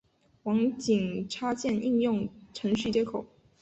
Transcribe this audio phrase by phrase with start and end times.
[0.45, 3.23] 网景插件应用程序接口。